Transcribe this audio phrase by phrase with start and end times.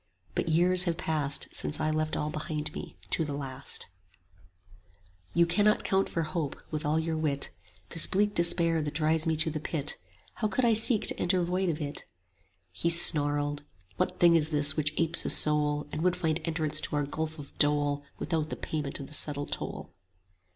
[0.33, 3.85] But years have passed Since I left all behind me, to the last:
[5.35, 7.51] You cannot count for hope, with all your wit,
[7.89, 9.97] This bleak despair that drives me to the Pit:
[10.41, 11.97] How could I seek to enter void of it?
[11.99, 12.05] 30
[12.71, 13.61] He snarled,
[13.97, 17.37] What thing is this which apes a soul, And would find entrance to our gulf
[17.37, 19.93] of dole Without the payment of the settled toll?